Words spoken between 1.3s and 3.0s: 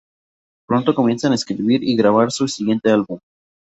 a escribir y grabar su siguiente